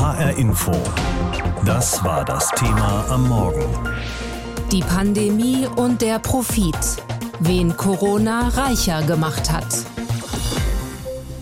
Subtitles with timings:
[0.00, 0.72] HR Info.
[1.66, 3.66] Das war das Thema am Morgen.
[4.72, 6.74] Die Pandemie und der Profit.
[7.40, 9.66] Wen Corona reicher gemacht hat.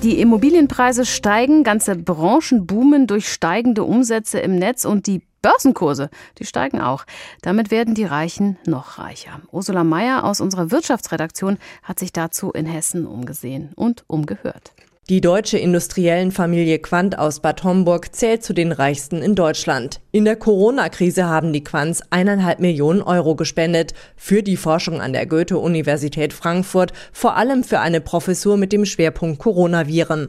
[0.03, 6.45] Die Immobilienpreise steigen, ganze Branchen boomen durch steigende Umsätze im Netz und die Börsenkurse, die
[6.45, 7.05] steigen auch.
[7.43, 9.41] Damit werden die Reichen noch reicher.
[9.53, 14.73] Ursula Mayer aus unserer Wirtschaftsredaktion hat sich dazu in Hessen umgesehen und umgehört.
[15.11, 20.03] Die deutsche Industriellenfamilie Quandt aus Bad Homburg zählt zu den reichsten in Deutschland.
[20.13, 25.25] In der Corona-Krise haben die Quants eineinhalb Millionen Euro gespendet für die Forschung an der
[25.25, 30.29] Goethe-Universität Frankfurt, vor allem für eine Professur mit dem Schwerpunkt Coronaviren.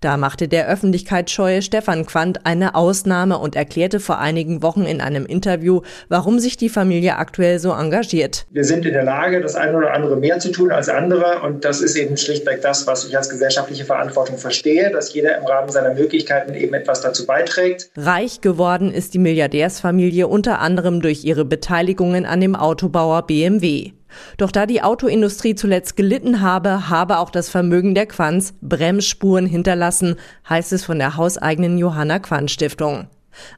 [0.00, 5.26] Da machte der öffentlichkeitsscheue Stefan Quandt eine Ausnahme und erklärte vor einigen Wochen in einem
[5.26, 8.46] Interview, warum sich die Familie aktuell so engagiert.
[8.50, 11.64] Wir sind in der Lage, das eine oder andere mehr zu tun als andere und
[11.64, 15.70] das ist eben schlichtweg das, was ich als gesellschaftliche Verantwortung verstehe, dass jeder im Rahmen
[15.70, 17.90] seiner Möglichkeiten eben etwas dazu beiträgt.
[17.96, 23.92] Reich geworden ist die Milliardärsfamilie unter anderem durch ihre Beteiligungen an dem Autobauer BMW.
[24.36, 30.16] Doch da die Autoindustrie zuletzt gelitten habe, habe auch das Vermögen der Quanz Bremsspuren hinterlassen,
[30.48, 33.08] heißt es von der hauseigenen Johanna Quanz Stiftung.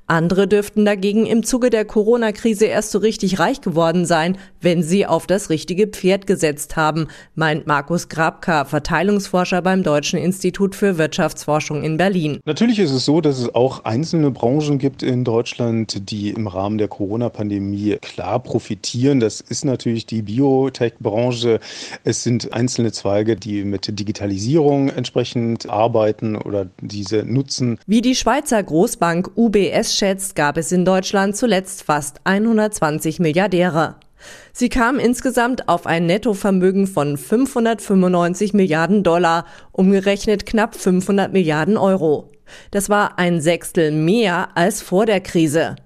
[0.06, 5.06] Andere dürften dagegen im Zuge der Corona-Krise erst so richtig reich geworden sein, wenn sie
[5.06, 11.82] auf das richtige Pferd gesetzt haben, meint Markus Grabka, Verteilungsforscher beim Deutschen Institut für Wirtschaftsforschung
[11.82, 12.40] in Berlin.
[12.44, 16.78] Natürlich ist es so, dass es auch einzelne Branchen gibt in Deutschland, die im Rahmen
[16.78, 19.20] der Corona-Pandemie klar profitieren.
[19.20, 21.60] Das ist natürlich die Biotech-Branche.
[22.04, 27.78] Es sind einzelne Zweige, die mit Digitalisierung entsprechend arbeiten oder diese nutzen.
[27.86, 33.96] Wie die Schweizer Großbank UBS UBS schätzt, gab es in Deutschland zuletzt fast 120 Milliardäre.
[34.52, 42.30] Sie kam insgesamt auf ein Nettovermögen von 595 Milliarden Dollar, umgerechnet knapp 500 Milliarden Euro.
[42.70, 45.76] Das war ein Sechstel mehr als vor der Krise.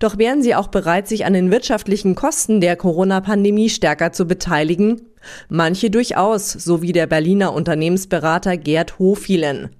[0.00, 5.02] Doch wären sie auch bereit, sich an den wirtschaftlichen Kosten der Corona-Pandemie stärker zu beteiligen?
[5.48, 9.70] Manche durchaus, so wie der Berliner Unternehmensberater Gerd Hofielen.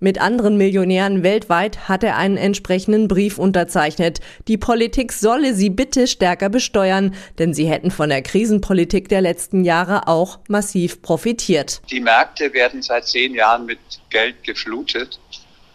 [0.00, 4.20] Mit anderen Millionären weltweit hat er einen entsprechenden Brief unterzeichnet.
[4.48, 9.64] Die Politik solle sie bitte stärker besteuern, denn sie hätten von der Krisenpolitik der letzten
[9.64, 11.82] Jahre auch massiv profitiert.
[11.90, 13.78] Die Märkte werden seit zehn Jahren mit
[14.10, 15.20] Geld geflutet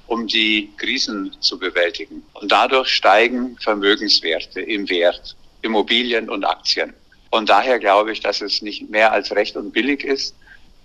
[0.08, 2.24] um die Krisen zu bewältigen.
[2.34, 6.94] Und dadurch steigen Vermögenswerte im Wert, Immobilien und Aktien.
[7.34, 10.36] Und daher glaube ich, dass es nicht mehr als recht und billig ist,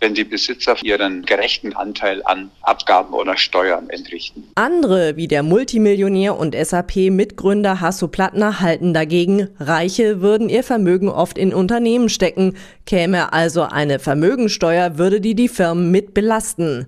[0.00, 4.44] wenn die Besitzer ihren gerechten Anteil an Abgaben oder Steuern entrichten.
[4.54, 11.36] Andere, wie der Multimillionär und SAP-Mitgründer Hasso Plattner, halten dagegen, Reiche würden ihr Vermögen oft
[11.36, 12.56] in Unternehmen stecken.
[12.86, 16.86] Käme also eine Vermögensteuer, würde die die Firmen mit belasten.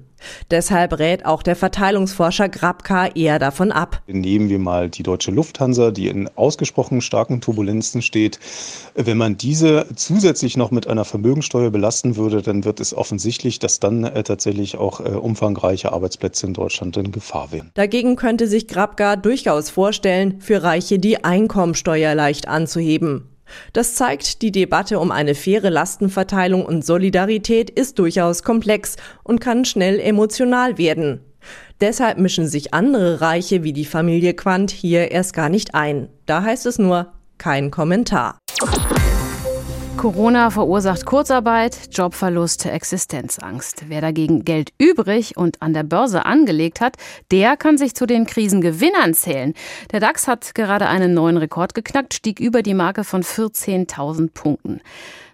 [0.50, 4.02] Deshalb rät auch der Verteilungsforscher Grabka eher davon ab.
[4.06, 8.38] Nehmen wir mal die deutsche Lufthansa, die in ausgesprochen starken Turbulenzen steht.
[8.94, 13.80] Wenn man diese zusätzlich noch mit einer Vermögensteuer belasten würde, dann wird es offensichtlich, dass
[13.80, 17.70] dann äh, tatsächlich auch äh, umfangreiche Arbeitsplätze in Deutschland in Gefahr wären.
[17.74, 23.30] Dagegen könnte sich Grabka durchaus vorstellen, für Reiche die Einkommensteuer leicht anzuheben.
[23.72, 29.64] Das zeigt, die Debatte um eine faire Lastenverteilung und Solidarität ist durchaus komplex und kann
[29.64, 31.20] schnell emotional werden.
[31.80, 36.08] Deshalb mischen sich andere Reiche wie die Familie Quandt hier erst gar nicht ein.
[36.26, 38.39] Da heißt es nur kein Kommentar.
[40.00, 43.84] Corona verursacht Kurzarbeit, Jobverlust, Existenzangst.
[43.88, 46.96] Wer dagegen Geld übrig und an der Börse angelegt hat,
[47.30, 49.52] der kann sich zu den Krisengewinnern zählen.
[49.92, 54.80] Der DAX hat gerade einen neuen Rekord geknackt, stieg über die Marke von 14.000 Punkten.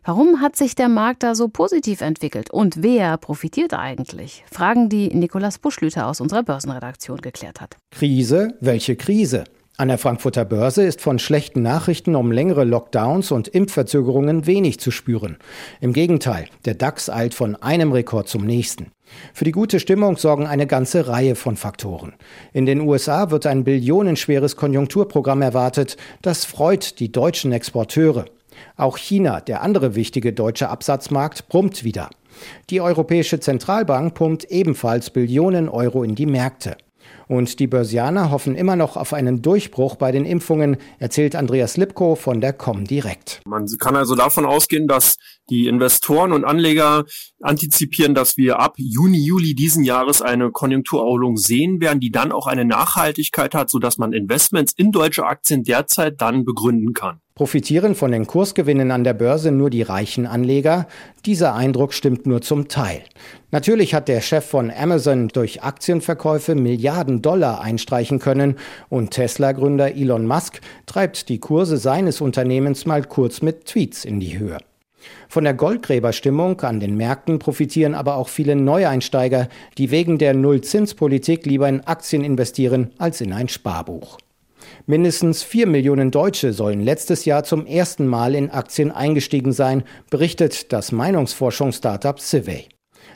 [0.04, 4.42] Warum hat sich der Markt da so positiv entwickelt und wer profitiert eigentlich?
[4.50, 7.76] Fragen, die Nikolas Buschlüter aus unserer Börsenredaktion geklärt hat.
[7.92, 8.54] Krise?
[8.60, 9.44] Welche Krise?
[9.78, 14.90] An der Frankfurter Börse ist von schlechten Nachrichten um längere Lockdowns und Impfverzögerungen wenig zu
[14.90, 15.36] spüren.
[15.82, 18.92] Im Gegenteil, der DAX eilt von einem Rekord zum nächsten.
[19.34, 22.14] Für die gute Stimmung sorgen eine ganze Reihe von Faktoren.
[22.54, 25.98] In den USA wird ein billionenschweres Konjunkturprogramm erwartet.
[26.22, 28.24] Das freut die deutschen Exporteure.
[28.78, 32.08] Auch China, der andere wichtige deutsche Absatzmarkt, brummt wieder.
[32.70, 36.78] Die Europäische Zentralbank pumpt ebenfalls Billionen Euro in die Märkte.
[37.28, 42.14] Und die Börsianer hoffen immer noch auf einen Durchbruch bei den Impfungen, erzählt Andreas Lipko
[42.14, 43.40] von der Comdirect.
[43.44, 45.16] Man kann also davon ausgehen, dass
[45.50, 47.04] die Investoren und Anleger
[47.40, 52.46] antizipieren, dass wir ab Juni, Juli diesen Jahres eine Konjunkturerholung sehen werden, die dann auch
[52.46, 57.20] eine Nachhaltigkeit hat, sodass man Investments in deutsche Aktien derzeit dann begründen kann.
[57.36, 60.88] Profitieren von den Kursgewinnen an der Börse nur die reichen Anleger?
[61.26, 63.02] Dieser Eindruck stimmt nur zum Teil.
[63.50, 68.56] Natürlich hat der Chef von Amazon durch Aktienverkäufe Milliarden Dollar einstreichen können
[68.88, 74.38] und Tesla-Gründer Elon Musk treibt die Kurse seines Unternehmens mal kurz mit Tweets in die
[74.38, 74.56] Höhe.
[75.28, 81.44] Von der Goldgräberstimmung an den Märkten profitieren aber auch viele Neueinsteiger, die wegen der Nullzinspolitik
[81.44, 84.16] lieber in Aktien investieren als in ein Sparbuch.
[84.88, 90.72] Mindestens vier Millionen Deutsche sollen letztes Jahr zum ersten Mal in Aktien eingestiegen sein, berichtet
[90.72, 92.68] das Meinungsforschungsstartup Civey.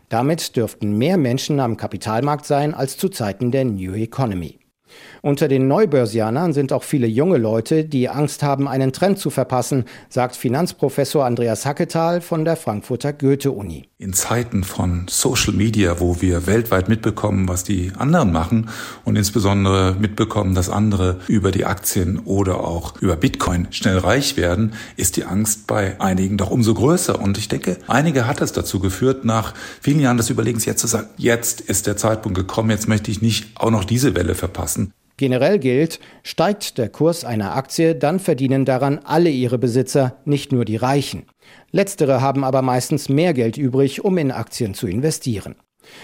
[0.09, 4.59] Damit dürften mehr Menschen am Kapitalmarkt sein als zu Zeiten der New Economy.
[5.23, 9.85] Unter den Neubörsianern sind auch viele junge Leute, die Angst haben, einen Trend zu verpassen,
[10.09, 13.85] sagt Finanzprofessor Andreas Hacketal von der Frankfurter Goethe-Uni.
[13.99, 18.71] In Zeiten von Social Media, wo wir weltweit mitbekommen, was die anderen machen
[19.05, 24.73] und insbesondere mitbekommen, dass andere über die Aktien oder auch über Bitcoin schnell reich werden,
[24.97, 27.21] ist die Angst bei einigen doch umso größer.
[27.21, 29.53] Und ich denke, einige hat es dazu geführt, nach
[29.83, 33.21] vielen Jahren des Überlegens jetzt zu sagen, jetzt ist der Zeitpunkt gekommen, jetzt möchte ich
[33.21, 34.95] nicht auch noch diese Welle verpassen.
[35.21, 40.65] Generell gilt, steigt der Kurs einer Aktie, dann verdienen daran alle ihre Besitzer, nicht nur
[40.65, 41.27] die Reichen.
[41.73, 45.57] Letztere haben aber meistens mehr Geld übrig, um in Aktien zu investieren.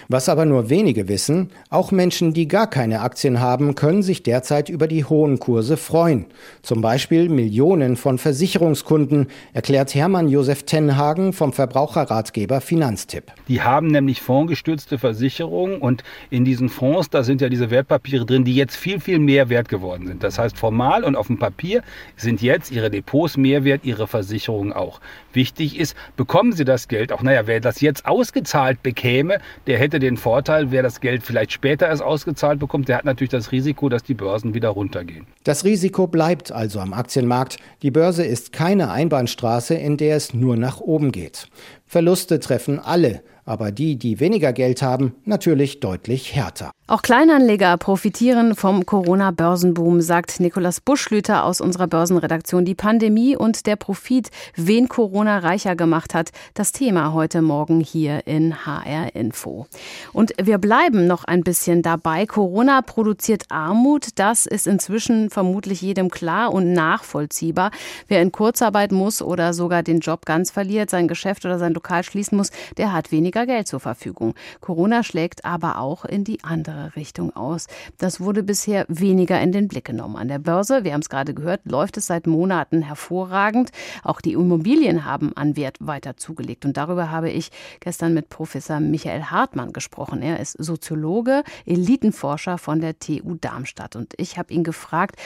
[0.09, 4.69] Was aber nur wenige wissen, auch Menschen, die gar keine Aktien haben, können sich derzeit
[4.69, 6.27] über die hohen Kurse freuen.
[6.63, 13.33] Zum Beispiel Millionen von Versicherungskunden, erklärt Hermann Josef Tenhagen vom Verbraucherratgeber Finanztipp.
[13.49, 18.45] Die haben nämlich fondsgestützte Versicherungen und in diesen Fonds, da sind ja diese Wertpapiere drin,
[18.45, 20.23] die jetzt viel, viel mehr wert geworden sind.
[20.23, 21.83] Das heißt, formal und auf dem Papier
[22.17, 25.01] sind jetzt ihre Depots mehr wert, ihre Versicherungen auch.
[25.33, 29.99] Wichtig ist, bekommen sie das Geld auch, naja, wer das jetzt ausgezahlt bekäme, der hätte
[29.99, 33.89] den Vorteil, wer das Geld vielleicht später erst ausgezahlt bekommt, der hat natürlich das Risiko,
[33.89, 35.27] dass die Börsen wieder runtergehen.
[35.45, 37.59] Das Risiko bleibt also am Aktienmarkt.
[37.83, 41.49] Die Börse ist keine Einbahnstraße, in der es nur nach oben geht.
[41.87, 46.73] Verluste treffen alle, aber die, die weniger Geld haben, natürlich deutlich härter.
[46.89, 52.65] Auch Kleinanleger profitieren vom Corona-Börsenboom, sagt Nikolaus Buschlüter aus unserer Börsenredaktion.
[52.65, 58.27] Die Pandemie und der Profit, wen Corona reicher gemacht hat, das Thema heute Morgen hier
[58.29, 59.67] in HR Info.
[60.13, 62.27] Und wir bleiben noch ein bisschen dabei.
[62.27, 67.73] Corona produziert Armut, das ist inzwischen vermutlich jedem klar und nachvollziehbar.
[68.07, 72.05] Wer in Kurzarbeit muss oder sogar den Job ganz verliert, sein Geschäft oder sein Lokal
[72.05, 74.35] schließen muss, der hat weniger Geld zur Verfügung.
[74.61, 77.67] Corona schlägt aber auch in die andere andere Richtung aus.
[77.99, 80.17] Das wurde bisher weniger in den Blick genommen.
[80.17, 83.71] An der Börse, wir haben es gerade gehört, läuft es seit Monaten hervorragend.
[84.03, 86.65] Auch die Immobilien haben an Wert weiter zugelegt.
[86.65, 87.51] Und darüber habe ich
[87.81, 90.23] gestern mit Professor Michael Hartmann gesprochen.
[90.23, 93.97] Er ist Soziologe, Elitenforscher von der TU Darmstadt.
[93.97, 95.17] Und ich habe ihn gefragt,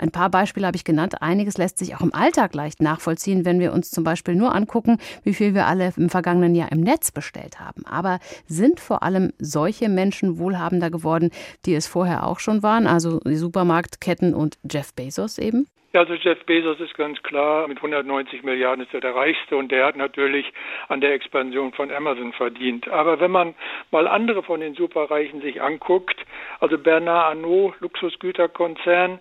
[0.00, 1.22] ein paar Beispiele habe ich genannt.
[1.22, 4.98] Einiges lässt sich auch im Alltag leicht nachvollziehen, wenn wir uns zum Beispiel nur angucken,
[5.24, 7.84] wie viel wir alle im vergangenen Jahr im Netz bestellt haben.
[7.86, 11.30] Aber sind vor allem solche Menschen wohlhabender geworden,
[11.66, 15.66] die es vorher auch schon waren, also die Supermarktketten und Jeff Bezos eben?
[15.92, 19.72] Ja, also Jeff Bezos ist ganz klar, mit 190 Milliarden ist er der reichste und
[19.72, 20.46] der hat natürlich
[20.86, 22.88] an der Expansion von Amazon verdient.
[22.88, 23.54] Aber wenn man
[23.90, 26.24] mal andere von den Superreichen sich anguckt,
[26.60, 29.18] also Bernard Arnault, Luxusgüterkonzern,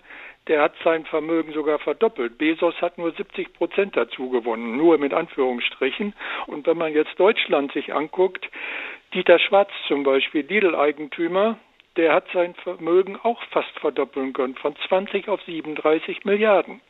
[0.50, 2.38] der hat sein Vermögen sogar verdoppelt.
[2.40, 6.14] Bezos hat nur 70 Prozent dazu gewonnen, nur mit Anführungsstrichen.
[6.48, 8.50] Und wenn man jetzt Deutschland sich anguckt,
[9.14, 11.58] Dieter Schwarz zum Beispiel, Lidl-Eigentümer,
[11.98, 16.82] der hat sein Vermögen auch fast verdoppeln können, von 20 auf 37 Milliarden.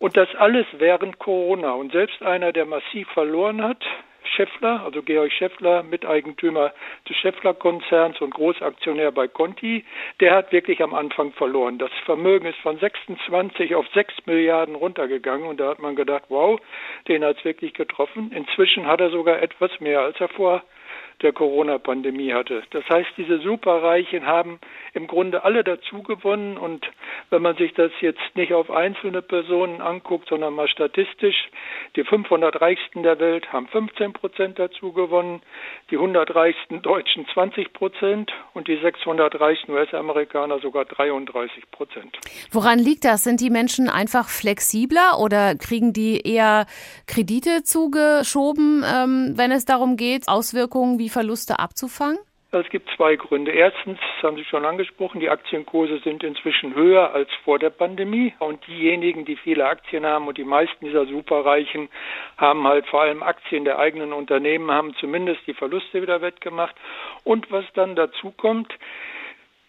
[0.00, 1.72] Und das alles während Corona.
[1.72, 3.82] Und selbst einer, der massiv verloren hat,
[4.28, 6.72] Scheffler, also Georg Scheffler, Miteigentümer
[7.08, 9.84] des Scheffler-Konzerns und Großaktionär bei Conti,
[10.20, 11.78] der hat wirklich am Anfang verloren.
[11.78, 16.60] Das Vermögen ist von 26 auf 6 Milliarden runtergegangen und da hat man gedacht, wow,
[17.08, 18.32] den hat es wirklich getroffen.
[18.32, 20.62] Inzwischen hat er sogar etwas mehr, als er vor
[21.22, 22.62] der Corona-Pandemie hatte.
[22.70, 24.58] Das heißt, diese Superreichen haben
[24.92, 26.86] im Grunde alle dazu gewonnen und
[27.30, 31.48] wenn man sich das jetzt nicht auf einzelne Personen anguckt, sondern mal statistisch,
[31.96, 35.42] die 500 Reichsten der Welt haben 15 Prozent dazu gewonnen,
[35.90, 42.16] die 100 Reichsten Deutschen 20 Prozent und die 600 reichsten US-Amerikaner sogar 33 Prozent.
[42.50, 43.24] Woran liegt das?
[43.24, 46.66] Sind die Menschen einfach flexibler oder kriegen die eher
[47.06, 52.18] Kredite zugeschoben, ähm, wenn es darum geht, Auswirkungen wie Verluste abzufangen?
[52.60, 53.50] Es gibt zwei Gründe.
[53.50, 58.32] Erstens, das haben Sie schon angesprochen, die Aktienkurse sind inzwischen höher als vor der Pandemie.
[58.38, 61.88] Und diejenigen, die viele Aktien haben und die meisten dieser Superreichen
[62.36, 66.76] haben halt vor allem Aktien der eigenen Unternehmen, haben zumindest die Verluste wieder wettgemacht.
[67.24, 68.72] Und was dann dazu kommt,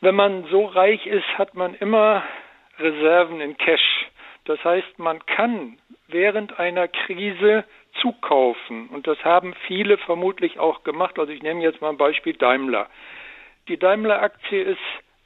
[0.01, 2.23] wenn man so reich ist, hat man immer
[2.77, 4.11] Reserven in Cash.
[4.45, 7.65] Das heißt, man kann während einer Krise
[8.01, 8.87] zukaufen.
[8.89, 11.17] Und das haben viele vermutlich auch gemacht.
[11.19, 12.87] Also ich nehme jetzt mal ein Beispiel Daimler.
[13.67, 14.79] Die Daimler-Aktie ist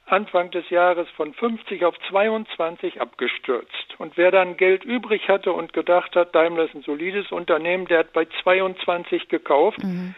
[0.06, 3.94] Anfang des Jahres von 50 auf 22 abgestürzt.
[3.98, 8.00] Und wer dann Geld übrig hatte und gedacht hat, Daimler ist ein solides Unternehmen, der
[8.00, 9.82] hat bei 22 gekauft.
[9.82, 10.14] Mhm.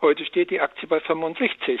[0.00, 1.80] Heute steht die Aktie bei 65.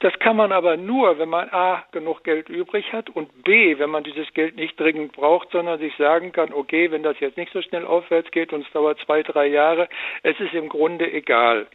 [0.00, 3.90] Das kann man aber nur, wenn man A genug Geld übrig hat und B, wenn
[3.90, 7.52] man dieses Geld nicht dringend braucht, sondern sich sagen kann, okay, wenn das jetzt nicht
[7.52, 9.88] so schnell aufwärts geht und es dauert zwei, drei Jahre,
[10.22, 11.66] es ist im Grunde egal.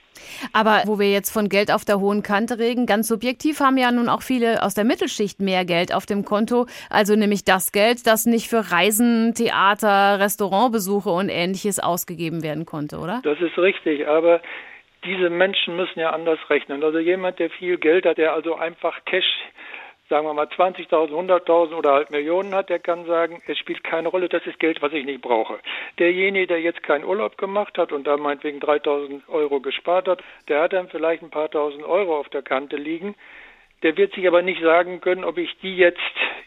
[0.53, 3.91] Aber wo wir jetzt von Geld auf der hohen Kante reden, ganz subjektiv haben ja
[3.91, 8.05] nun auch viele aus der Mittelschicht mehr Geld auf dem Konto, also nämlich das Geld,
[8.05, 13.21] das nicht für Reisen, Theater, Restaurantbesuche und ähnliches ausgegeben werden konnte, oder?
[13.23, 14.41] Das ist richtig, aber
[15.03, 16.83] diese Menschen müssen ja anders rechnen.
[16.83, 19.25] Also jemand, der viel Geld hat, der also einfach Cash,
[20.09, 24.09] sagen wir mal 20.000, 100.000 oder halt Millionen hat, der kann sagen, es spielt keine
[24.09, 25.59] Rolle, das ist Geld, was ich nicht brauche.
[25.99, 30.61] Derjenige, der jetzt keinen Urlaub gemacht hat und da meinetwegen 3.000 Euro gespart hat, der
[30.61, 33.15] hat dann vielleicht ein paar tausend Euro auf der Kante liegen.
[33.83, 35.99] Der wird sich aber nicht sagen können, ob ich die jetzt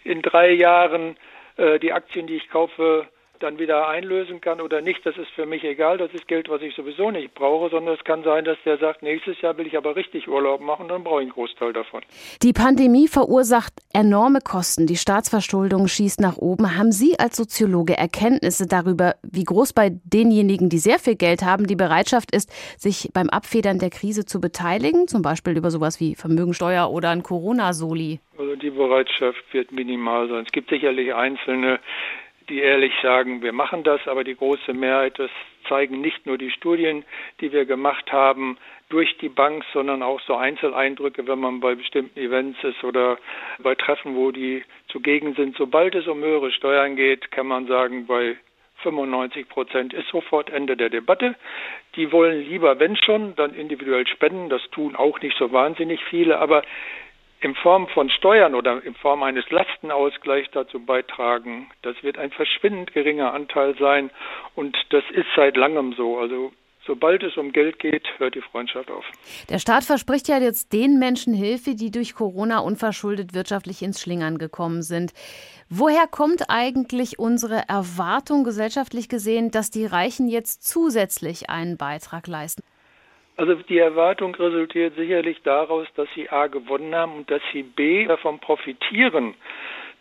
[0.05, 1.17] in drei Jahren
[1.57, 3.09] äh, die Aktien, die ich kaufe,
[3.45, 5.99] dann wieder einlösen kann oder nicht, das ist für mich egal.
[5.99, 9.03] Das ist Geld, was ich sowieso nicht brauche, sondern es kann sein, dass der sagt,
[9.03, 12.03] nächstes Jahr will ich aber richtig Urlaub machen, dann brauche ich einen Großteil davon.
[12.43, 14.87] Die Pandemie verursacht enorme Kosten.
[14.87, 16.77] Die Staatsverschuldung schießt nach oben.
[16.79, 21.67] Haben Sie als Soziologe Erkenntnisse darüber, wie groß bei denjenigen, die sehr viel Geld haben,
[21.67, 25.07] die Bereitschaft ist, sich beim Abfedern der Krise zu beteiligen?
[25.07, 28.21] Zum Beispiel über sowas wie Vermögensteuer oder ein Corona-Soli?
[28.39, 30.45] Also die Bereitschaft wird minimal sein.
[30.47, 31.79] Es gibt sicherlich einzelne,
[32.49, 35.31] die ehrlich sagen, wir machen das, aber die große Mehrheit, das
[35.69, 37.05] zeigen nicht nur die Studien,
[37.41, 38.59] die wir gemacht haben,
[38.91, 43.19] durch die Bank, sondern auch so Einzeleindrücke, wenn man bei bestimmten Events ist oder
[43.59, 45.57] bei Treffen, wo die zugegen sind.
[45.57, 48.37] Sobald es um höhere Steuern geht, kann man sagen, bei
[48.83, 51.35] 95 Prozent ist sofort Ende der Debatte.
[51.97, 54.51] Die wollen lieber, wenn schon, dann individuell spenden.
[54.51, 56.63] Das tun auch nicht so wahnsinnig viele, aber
[57.45, 61.71] in Form von Steuern oder in Form eines Lastenausgleichs dazu beitragen.
[61.83, 64.11] Das wird ein verschwindend geringer Anteil sein
[64.55, 66.19] und das ist seit langem so.
[66.19, 66.53] Also
[66.87, 69.05] Sobald es um Geld geht, hört die Freundschaft auf.
[69.49, 74.37] Der Staat verspricht ja jetzt den Menschen Hilfe, die durch Corona unverschuldet wirtschaftlich ins Schlingern
[74.37, 75.13] gekommen sind.
[75.71, 82.63] Woher kommt eigentlich unsere Erwartung gesellschaftlich gesehen, dass die Reichen jetzt zusätzlich einen Beitrag leisten?
[83.37, 88.07] Also die Erwartung resultiert sicherlich daraus, dass sie A gewonnen haben und dass sie B
[88.07, 89.35] davon profitieren,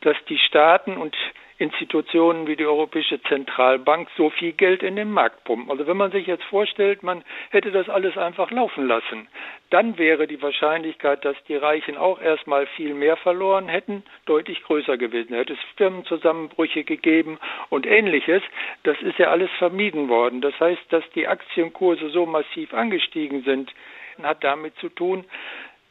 [0.02, 1.16] dass die Staaten und
[1.58, 5.70] Institutionen wie die Europäische Zentralbank so viel Geld in den Markt pumpen.
[5.70, 9.28] Also wenn man sich jetzt vorstellt, man hätte das alles einfach laufen lassen,
[9.70, 14.98] dann wäre die Wahrscheinlichkeit, dass die Reichen auch erstmal viel mehr verloren hätten, deutlich größer
[14.98, 15.32] gewesen.
[15.32, 18.42] Da hätte es Firmenzusammenbrüche gegeben und ähnliches.
[18.84, 20.42] Das ist ja alles vermieden worden.
[20.42, 23.74] Das heißt, dass die Aktienkurse so massiv angestiegen sind,
[24.22, 25.26] hat damit zu tun,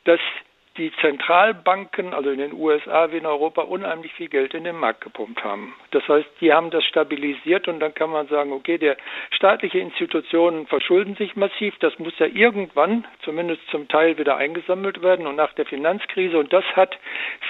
[0.04, 0.20] dass
[0.78, 5.02] die Zentralbanken, also in den USA wie in Europa, unheimlich viel Geld in den Markt
[5.02, 5.74] gepumpt haben.
[5.90, 8.96] Das heißt, die haben das stabilisiert und dann kann man sagen, okay, der
[9.30, 15.26] staatliche Institutionen verschulden sich massiv, das muss ja irgendwann zumindest zum Teil wieder eingesammelt werden
[15.26, 16.98] und nach der Finanzkrise und das hat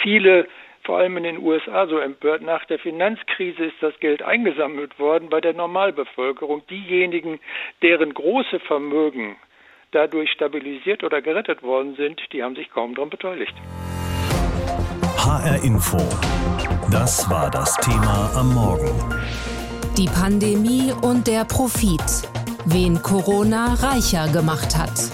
[0.02, 0.48] viele
[0.84, 2.42] vor allem in den USA so empört.
[2.42, 6.66] Nach der Finanzkrise ist das Geld eingesammelt worden bei der Normalbevölkerung.
[6.66, 7.38] Diejenigen,
[7.82, 9.36] deren große Vermögen
[9.92, 13.54] dadurch stabilisiert oder gerettet worden sind, die haben sich kaum daran beteiligt.
[15.16, 15.98] HR Info.
[16.90, 18.90] Das war das Thema am Morgen.
[19.96, 22.02] Die Pandemie und der Profit.
[22.64, 25.11] Wen Corona reicher gemacht hat.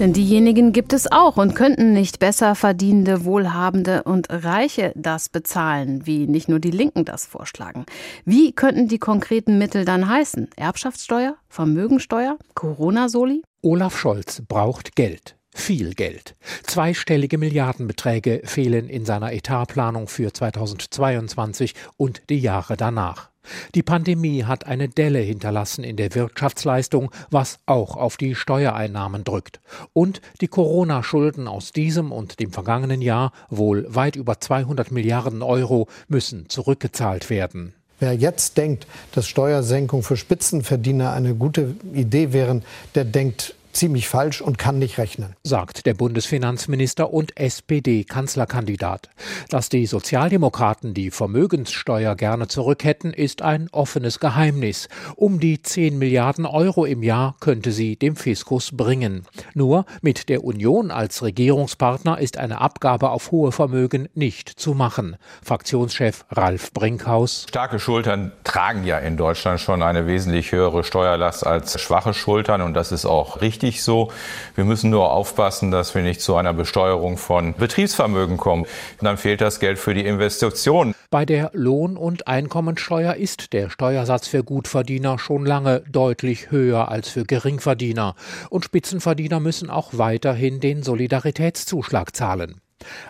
[0.00, 6.04] Denn diejenigen gibt es auch und könnten nicht besser verdienende, wohlhabende und Reiche das bezahlen,
[6.04, 7.86] wie nicht nur die Linken das vorschlagen.
[8.24, 10.48] Wie könnten die konkreten Mittel dann heißen?
[10.56, 11.36] Erbschaftssteuer?
[11.48, 12.38] Vermögensteuer?
[12.54, 13.42] Corona-Soli?
[13.62, 15.36] Olaf Scholz braucht Geld.
[15.54, 16.34] Viel Geld.
[16.64, 23.30] Zweistellige Milliardenbeträge fehlen in seiner Etatplanung für 2022 und die Jahre danach.
[23.74, 29.60] Die Pandemie hat eine Delle hinterlassen in der Wirtschaftsleistung, was auch auf die Steuereinnahmen drückt.
[29.92, 35.88] Und die Corona-Schulden aus diesem und dem vergangenen Jahr, wohl weit über 200 Milliarden Euro,
[36.08, 37.74] müssen zurückgezahlt werden.
[38.00, 44.40] Wer jetzt denkt, dass Steuersenkung für Spitzenverdiener eine gute Idee wären, der denkt ziemlich falsch
[44.40, 45.36] und kann nicht rechnen.
[45.42, 49.10] Sagt der Bundesfinanzminister und SPD-Kanzlerkandidat.
[49.50, 54.88] Dass die Sozialdemokraten die Vermögenssteuer gerne zurück hätten, ist ein offenes Geheimnis.
[55.16, 59.26] Um die 10 Milliarden Euro im Jahr könnte sie dem Fiskus bringen.
[59.54, 65.16] Nur mit der Union als Regierungspartner ist eine Abgabe auf hohe Vermögen nicht zu machen.
[65.42, 67.46] Fraktionschef Ralf Brinkhaus.
[67.48, 72.74] Starke Schultern tragen ja in Deutschland schon eine wesentlich höhere Steuerlast als schwache Schultern und
[72.74, 74.12] das ist auch richtig so.
[74.54, 78.66] Wir müssen nur aufpassen, dass wir nicht zu einer Besteuerung von Betriebsvermögen kommen.
[79.00, 80.94] Dann fehlt das Geld für die Investitionen.
[81.10, 87.08] Bei der Lohn- und Einkommensteuer ist der Steuersatz für Gutverdiener schon lange deutlich höher als
[87.08, 88.14] für Geringverdiener.
[88.50, 92.60] Und Spitzenverdiener müssen auch weiterhin den Solidaritätszuschlag zahlen.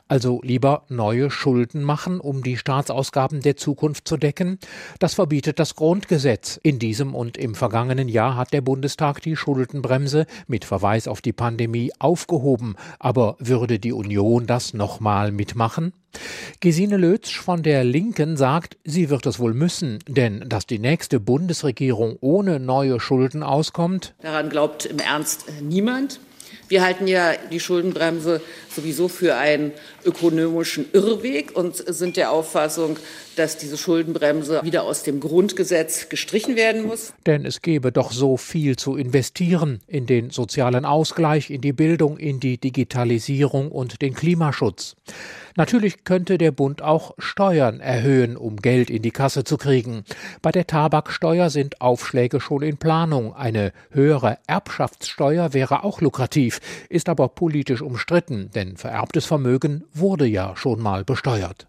[0.09, 4.59] Also lieber neue Schulden machen, um die Staatsausgaben der Zukunft zu decken?
[4.99, 6.59] Das verbietet das Grundgesetz.
[6.63, 11.33] In diesem und im vergangenen Jahr hat der Bundestag die Schuldenbremse mit Verweis auf die
[11.33, 12.77] Pandemie aufgehoben.
[12.99, 15.93] Aber würde die Union das nochmal mitmachen?
[16.61, 21.21] Gesine Lötsch von der Linken sagt, sie wird es wohl müssen, denn dass die nächste
[21.21, 24.15] Bundesregierung ohne neue Schulden auskommt.
[24.23, 26.21] Daran glaubt im Ernst niemand.
[26.69, 28.41] Wir halten ja die Schuldenbremse
[28.75, 29.73] sowieso für einen
[30.05, 32.99] ökonomischen Irrweg und sind der Auffassung,
[33.37, 37.13] dass diese Schuldenbremse wieder aus dem Grundgesetz gestrichen werden muss.
[37.27, 42.17] Denn es gäbe doch so viel zu investieren in den sozialen Ausgleich, in die Bildung,
[42.17, 44.97] in die Digitalisierung und den Klimaschutz.
[45.57, 50.05] Natürlich könnte der Bund auch Steuern erhöhen, um Geld in die Kasse zu kriegen.
[50.43, 53.35] Bei der Tabaksteuer sind Aufschläge schon in Planung.
[53.35, 60.57] Eine höhere Erbschaftssteuer wäre auch lukrativ, ist aber politisch umstritten, denn vererbtes Vermögen wurde ja
[60.57, 61.69] schon mal besteuert.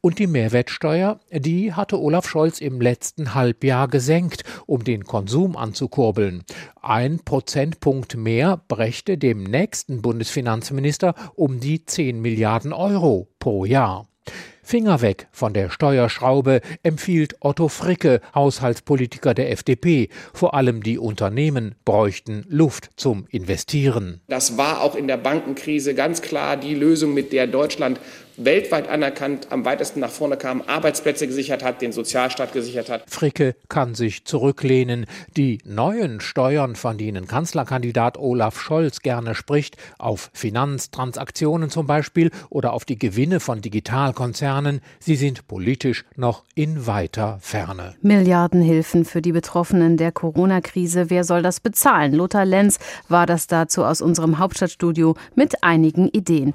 [0.00, 6.44] Und die Mehrwertsteuer, die hatte Olaf Scholz im letzten Halbjahr gesenkt, um den Konsum anzukurbeln.
[6.80, 14.08] Ein Prozentpunkt mehr brächte dem nächsten Bundesfinanzminister um die 10 Milliarden Euro pro Jahr.
[14.62, 20.08] Finger weg von der Steuerschraube empfiehlt Otto Fricke, Haushaltspolitiker der FDP.
[20.32, 24.22] Vor allem die Unternehmen bräuchten Luft zum Investieren.
[24.26, 28.00] Das war auch in der Bankenkrise ganz klar die Lösung, mit der Deutschland
[28.36, 33.04] weltweit anerkannt am weitesten nach vorne kam, Arbeitsplätze gesichert hat, den Sozialstaat gesichert hat.
[33.06, 35.06] Fricke kann sich zurücklehnen.
[35.36, 42.72] Die neuen Steuern, von denen Kanzlerkandidat Olaf Scholz gerne spricht, auf Finanztransaktionen zum Beispiel oder
[42.72, 47.94] auf die Gewinne von Digitalkonzernen, sie sind politisch noch in weiter Ferne.
[48.02, 51.10] Milliardenhilfen für die Betroffenen der Corona-Krise.
[51.10, 52.12] Wer soll das bezahlen?
[52.12, 56.54] Lothar Lenz war das dazu aus unserem Hauptstadtstudio mit einigen Ideen.